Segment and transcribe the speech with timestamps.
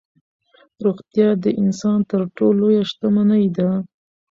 [0.83, 3.69] روغتیا د انسان تر ټولو لویه شتمني ده.